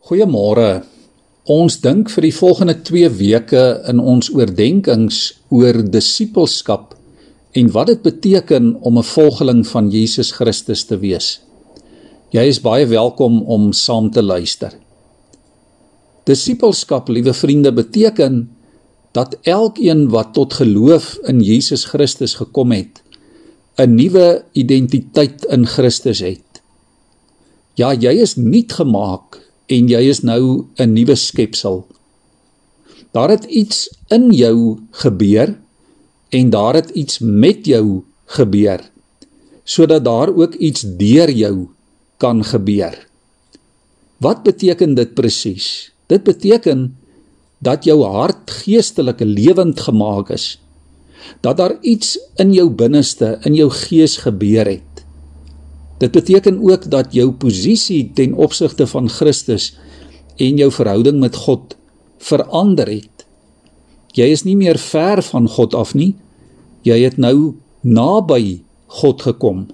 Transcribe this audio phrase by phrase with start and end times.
[0.00, 0.80] Goeiemôre.
[1.52, 5.18] Ons dink vir die volgende 2 weke in ons oordeenkings
[5.52, 6.94] oor disippelskap
[7.60, 11.40] en wat dit beteken om 'n volgeling van Jesus Christus te wees.
[12.32, 14.72] Jy is baie welkom om saam te luister.
[16.24, 18.48] Disippelskap, liewe vriende, beteken
[19.12, 23.02] dat elkeen wat tot geloof in Jesus Christus gekom het,
[23.76, 26.62] 'n nuwe identiteit in Christus het.
[27.74, 31.86] Ja, jy is nuut gemaak en jy is nou 'n nuwe skepsel.
[33.12, 35.58] Daar het iets in jou gebeur
[36.28, 38.90] en daar het iets met jou gebeur
[39.64, 41.68] sodat daar ook iets deur jou
[42.16, 42.96] kan gebeur.
[44.16, 45.92] Wat beteken dit presies?
[46.06, 46.96] Dit beteken
[47.58, 50.58] dat jou hart geestelik lewend gemaak is.
[51.40, 54.89] Dat daar iets in jou binneste, in jou gees gebeur het.
[56.00, 59.74] Dit beteken ook dat jou posisie ten opsigte van Christus
[60.40, 61.76] en jou verhouding met God
[62.18, 63.26] verander het.
[64.16, 66.14] Jy is nie meer ver van God af nie.
[66.82, 68.62] Jy het nou naby
[69.00, 69.66] God gekom.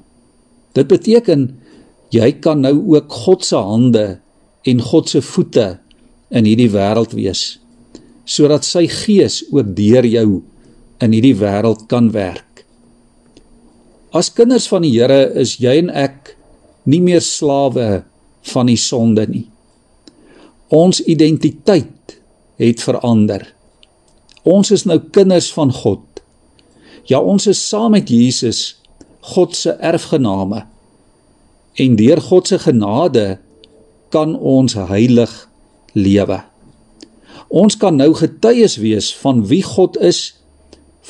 [0.74, 1.48] Dit beteken
[2.14, 4.06] jy kan nou ook God se hande
[4.66, 5.76] en God se voete
[6.34, 7.56] in hierdie wêreld wees
[8.26, 10.40] sodat sy gees ook deur jou
[11.04, 12.55] in hierdie wêreld kan werk.
[14.16, 16.32] As kinders van die Here is jy en ek
[16.88, 18.06] nie meer slawe
[18.48, 19.44] van die sonde nie.
[20.72, 22.16] Ons identiteit
[22.56, 23.44] het verander.
[24.46, 26.04] Ons is nou kinders van God.
[27.10, 28.78] Ja, ons is saam met Jesus
[29.34, 30.62] God se erfgename.
[31.76, 33.26] En deur God se genade
[34.14, 35.34] kan ons heilig
[35.92, 36.40] lewe.
[37.52, 40.38] Ons kan nou getuies wees van wie God is,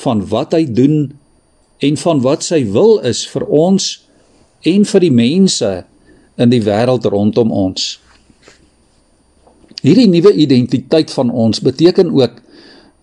[0.03, 1.15] van wat hy doen
[1.79, 3.87] en van wat sy wil is vir ons
[4.65, 5.71] en vir die mense
[6.37, 7.97] in die wêreld rondom ons.
[9.85, 12.41] Hierdie nuwe identiteit van ons beteken ook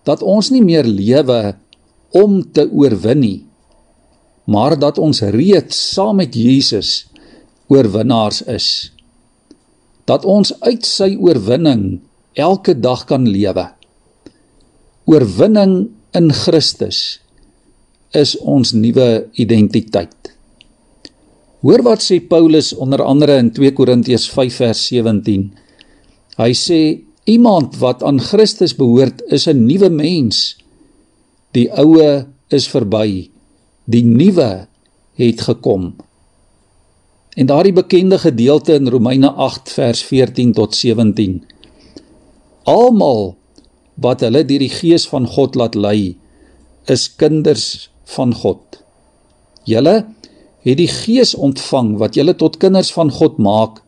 [0.05, 1.55] dat ons nie meer lewe
[2.15, 3.39] om te oorwin nie,
[4.45, 7.07] maar dat ons reeds saam met Jesus
[7.71, 8.67] oorwinnaars is.
[10.05, 12.03] Dat ons uit sy oorwinning
[12.37, 13.65] elke dag kan lewe.
[15.09, 17.24] Oorwinning in Christus
[18.15, 20.31] is ons nuwe identiteit.
[21.65, 25.47] Hoor wat sê Paulus onder andere in 2 Korintiërs 5 vers 17.
[26.37, 26.79] Hy sê
[27.25, 30.57] iemand wat aan Christus behoort is 'n nuwe mens.
[31.51, 31.97] Die ou
[32.49, 33.29] is verby.
[33.85, 34.67] Die nuwe
[35.15, 35.95] het gekom.
[37.35, 41.43] En daardie bekende gedeelte in Romeine 8 vers 14 tot 17.
[42.63, 43.35] Almal
[43.95, 46.15] wat hulle deur die gees van God laat lei,
[46.85, 48.81] is kinders van God.
[49.65, 50.05] Julle
[50.65, 53.81] het die Gees ontvang wat julle tot kinders van God maak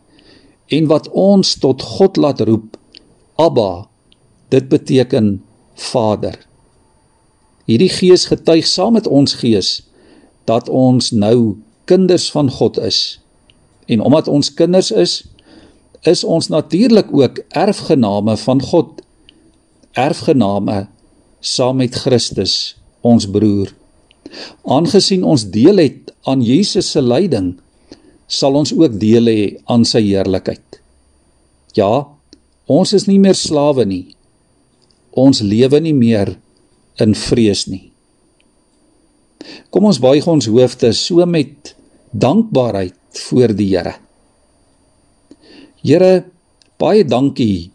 [0.73, 2.75] en wat ons tot God laat roep
[3.37, 3.87] Abba.
[4.49, 5.43] Dit beteken
[5.75, 6.39] Vader.
[7.69, 9.81] Hierdie Gees getuig saam met ons gees
[10.49, 13.19] dat ons nou kinders van God is.
[13.87, 15.21] En omdat ons kinders is,
[16.07, 19.01] is ons natuurlik ook erfgename van God.
[19.91, 20.87] Erfgename
[21.39, 23.76] saam met Christus, ons broer.
[24.67, 27.55] Aangesien ons deel het aan Jesus se lyding,
[28.27, 30.81] sal ons ook deel hê aan sy heerlikheid.
[31.77, 32.07] Ja,
[32.67, 34.15] ons is nie meer slawe nie.
[35.17, 36.35] Ons lewe nie meer
[37.01, 37.87] in vrees nie.
[39.71, 41.73] Kom ons buig ons hoofde so met
[42.11, 43.95] dankbaarheid voor die Here.
[45.83, 46.25] Here,
[46.81, 47.69] baie dankie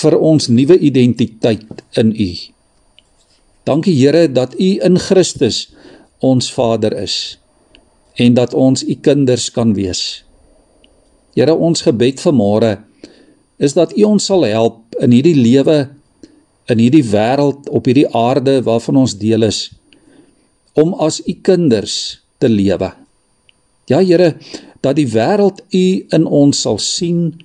[0.00, 2.30] vir ons nuwe identiteit in U.
[3.70, 5.68] Dankie Here dat U in Christus
[6.18, 7.38] ons Vader is
[8.18, 10.24] en dat ons U kinders kan wees.
[11.38, 12.80] Here, ons gebed vanmôre
[13.62, 15.84] is dat U ons sal help in hierdie lewe
[16.70, 19.68] in hierdie wêreld op hierdie aarde waarvan ons deel is
[20.74, 21.94] om as U kinders
[22.42, 22.90] te lewe.
[23.86, 24.34] Ja Here,
[24.82, 27.38] dat die wêreld U in ons sal sien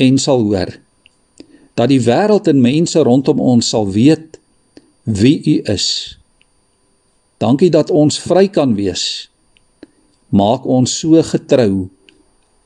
[0.00, 0.72] en sal hoor.
[1.76, 4.35] Dat die wêreld en mense rondom ons sal weet
[5.06, 6.18] wie U is.
[7.38, 9.30] Dankie dat ons vry kan wees.
[10.34, 11.86] Maak ons so getrou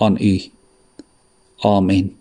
[0.01, 0.35] aan U.
[1.61, 2.20] Amen.